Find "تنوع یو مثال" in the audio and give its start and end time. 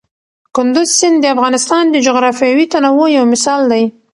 2.73-3.61